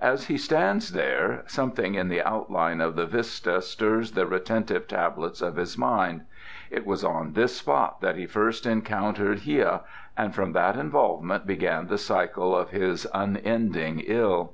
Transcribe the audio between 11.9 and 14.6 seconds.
cycle of his unending ill.